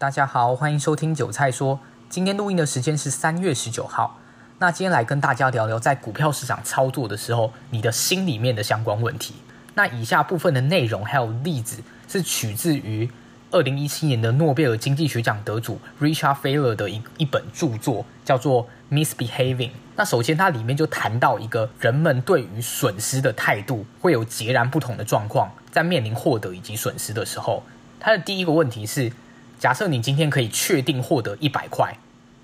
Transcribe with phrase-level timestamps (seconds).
[0.00, 1.78] 大家好，欢迎收听韭菜说。
[2.08, 4.18] 今天录音的时间是三月十九号。
[4.56, 9.34] 那今天来跟大家聊聊，在股票市场操作的时候，你的心里面的相关问题。
[9.74, 13.10] 那以下部分的内容还有例子，是取自于
[13.50, 19.68] 二零一七年的诺贝尔经济学奖得主 Richard Thaler 的一一本著作，叫做《Misbehaving》。
[19.96, 27.62] 那首先，它里面就谈到一个人们对于损失的态度会有截然不同的状况，在面临获得以及损失的时候，
[27.98, 29.12] 它的第一个问题是。
[29.60, 31.94] 假设你今天可以确定获得一百块，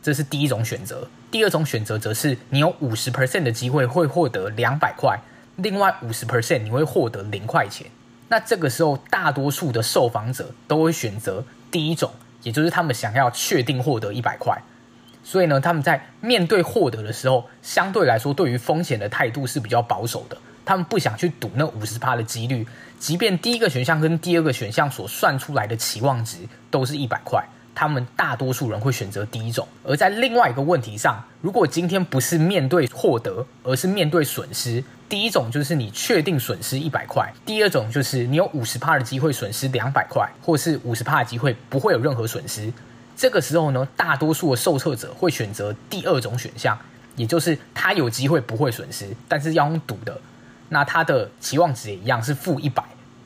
[0.02, 1.08] 这是第一种选择。
[1.30, 5.18] 第二种选择则是你有五十 percent 的机会会获得两百块，
[5.56, 7.86] 另外五十 percent 你会获得零块钱。
[8.28, 14.62] 那这个时候，大多数的受访者都会选择第一种，也就是他们想要确定获得一百块。
[15.24, 20.36] 所以呢，他们在面对获得的时候，相对来说对于风险的态度是比较保守的。
[20.66, 22.66] 他们不想去赌那五十趴的几率，
[22.98, 26.38] 即便第一个选项跟第二个选项所算出来的期望值
[26.70, 27.42] 都是一百块，
[27.72, 29.66] 他们大多数人会选择第一种。
[29.84, 42.72] 而在另外一个问题上，如果今天不是面对获得，而是面对损失，第一种就是你确定损失一百块，第二种就是你有五十趴的机会损失两百块，或是五十趴的机会不会有任何损失。
[43.16, 46.76] 这个时候呢，大多数的受测者会选择第二种选项，
[47.14, 50.20] 也就是他有机会不会损失，但是要用赌的。
[50.68, 52.82] 那它的期望值也一样是负一百，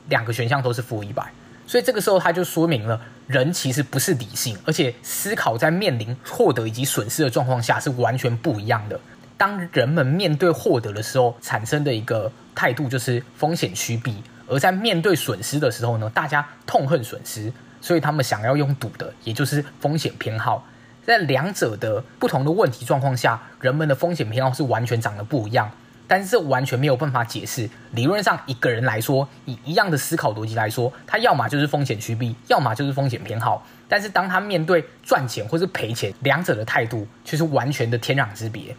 [0.09, 1.31] 两个选项都是负一百，
[1.65, 8.99] 所以这个时候它就说明了人其实不是理性，而且思考在面临获得以及损失的状况下是完全不一样的。
[9.37, 14.13] 当人们面对获得的时候，产生的一个态度就是风险趋避；
[14.47, 20.67] 而在面对损失的时候呢，大家痛恨损失，所以他们想要用赌的，也就是风险偏好。
[21.03, 25.71] 在两者的不同的问题状况下，人们的风险偏好是完全长得不一样。
[26.11, 27.69] 但是这完全没有办法解释。
[27.91, 33.65] 理论上，一个人来说，以一样的思考逻辑来说，他要么就是风险趋避，要么就是风险偏好。
[33.87, 38.75] 但是当他面对赚钱或是赔钱，两者的态度却是完全的天壤之别。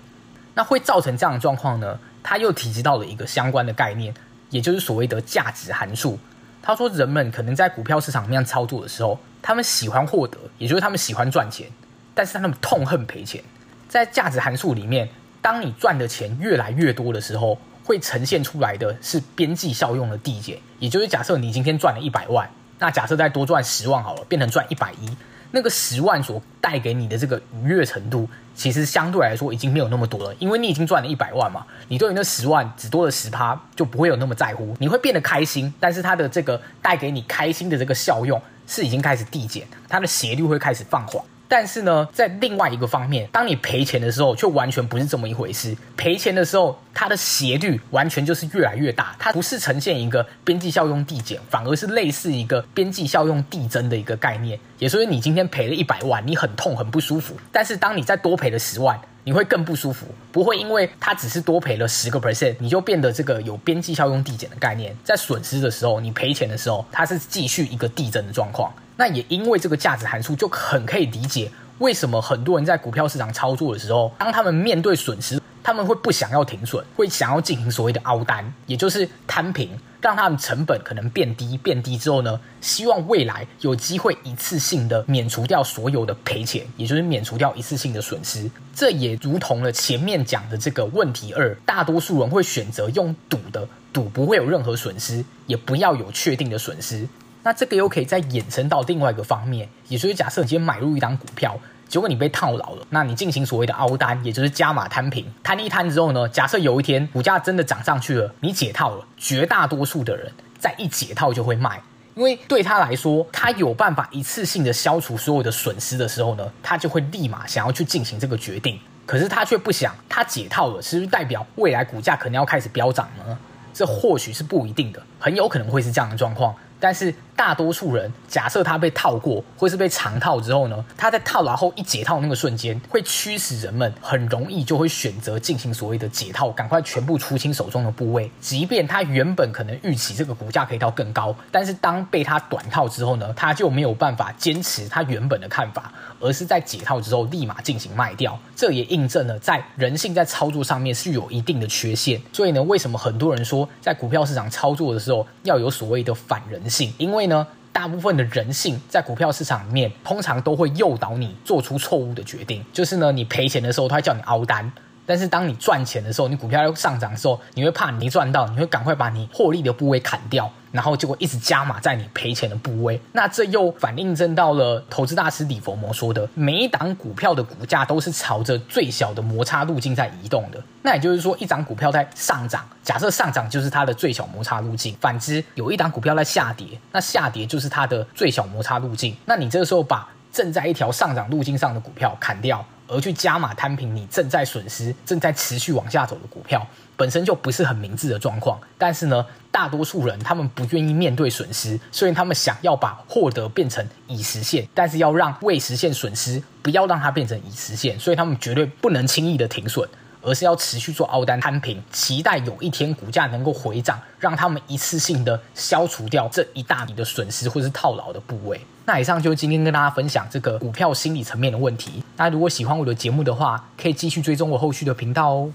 [0.53, 1.98] 那会造成这样的状况呢？
[2.22, 4.12] 他又提及到了一个相关的概念，
[4.50, 6.19] 也就是所谓的价值函数。
[6.60, 11.66] 他说，人们可能在股票市场面操作的时候，他们喜欢获得，也就是他们喜欢赚钱，
[12.14, 13.43] 但是他们痛恨赔钱。
[13.88, 15.09] 在价值函数里面。
[15.42, 20.56] 当你赚的钱越来越多的时候，会呈现出来的是边际效用的递减。
[20.78, 22.48] 也就是假设你今天赚了一百万，
[22.78, 25.16] 那假设再多赚十万好了，变成赚一百一，
[25.50, 41.20] 那个十万所带给你的这个愉悦程度，其实相对来说已经没有那么多了，因为你已经赚了一百万嘛，你对于那十万只多了十趴，就不会有那么在乎，你会变得开心，但是它的这个带给你开心的这个效用是已经开始递减，它的斜率会开始放缓。
[41.52, 45.76] 但是呢，在另外一个方面，当你赔钱的时候，却完全不是这么一回事。
[45.98, 54.58] 赔钱的时候，它的斜率完全就是越来越大，它不是呈现一个边际效用递减，反而是类似一个边际效用递增的一个概念。
[54.78, 57.34] 也就是你今天赔了一百万，你很痛很不舒服。
[57.52, 64.96] 但是当你再多赔了十万，你会更不舒服，不会因为它只是多赔了十个 percent，你就变得这个有边际效用递减的概念。
[65.04, 68.72] 在损失的时候，你赔钱的时候，它是继续一个递增的状况。
[68.97, 79.70] 那也因为这个价值函数，就很可以理解为什么很多人在股票市场操作的时候，当他们面对损失，他们会不想要停损，会想要进行所谓的凹单，也就是摊平，
[80.00, 88.50] 让他们成本可能变低，变低之后呢，希望未来有机会一次性的免除掉所有的赔钱，也就是免除掉一次性的损失。
[88.75, 97.08] 这也如同了前面讲的这个问题二，大多数人会选择用赌的，赌不会有任何损失，也不要有确定的损失。
[97.44, 101.58] 那这个又可以再衍生到另外一个方面，也就是假设你今天买入一档股票，
[101.88, 111.82] 结果你被套牢了，那你进行所谓的凹单，也就是加码摊平，摊一摊之后呢，假设有一天股价真的涨上去了，你解套了，绝大多数的人在一解套就会卖，
[112.14, 123.36] 因为对他来说，他有办法一次性的消除所有的损失的时候呢，他就会立马想要去进行这个决定，可是他却不想，他解套了，是不是代表未来股价可能要开始飙涨呢？
[123.75, 126.54] 这或许是不一定的，很有可能会是这样的状况。
[126.78, 138.31] 但是大多数人，假设他被套过，或是被长套之后呢，他在套牢后一解套那个瞬间，会驱使人们很容易就会选择进行所谓的解套，赶快全部出清手中的部位。
[138.40, 148.38] 即便他原本可能预期这个股价可以到更高，但是当被他短套之后呢，他就没有办法坚持他原本的看法，而是在解套之后立马进行卖掉。
[148.55, 152.20] 这也印证了在人性在操作上面是有一定的缺陷。
[152.32, 156.93] 所以呢，为什么很多人说在股票市场操作的时候要有所谓的反人性？
[156.99, 162.64] 因为呢，大部分的人性在股票市场里面，通常都会诱导你做出错误的决定。
[162.72, 164.70] 就是呢，你赔钱的时候，他会叫你凹单；
[165.04, 173.00] 但是当你赚钱的时候，你股票又上涨的时候，你会怕你没赚到，你会赶快把你获利的部位砍掉，然后结果一直加码在你赔钱的部位。
[173.12, 180.62] 那这又反映证到了投资大师李佛摩说的，每一档股票的股价都是朝着最小的摩擦路径在移动的。
[180.82, 189.16] 那也就是说，一档股票在上涨，假设上涨就是它的最小摩擦路径；反之，有一档股票在下跌，那下跌就是它的最小摩擦路径。
[189.25, 192.64] 那你这个时候把正在一条上涨路径上的股票砍掉。
[192.93, 196.67] 而去加码摊平你正在损失、正在持续往下走的股票，
[196.97, 198.61] 本身就不是很明智的状况。
[198.77, 209.89] 但是呢，大多数人他们不愿意面对损失，所以他们想要把获得变成已实现，但是要让未实现损失不要让它变成已实现，所以他们绝对不能轻易的停损，
[210.22, 218.60] 而是要持续做凹单摊平，期待有一天股价能够回涨，让他们一次性的消除掉这一大笔的损失或是套牢的部位。
[218.84, 222.02] 那以上就是今天跟大家分享这个股票心理层面的问题。
[222.16, 225.52] 大家如果喜欢我的节目的话，可以继续追踪我后续的频道哦。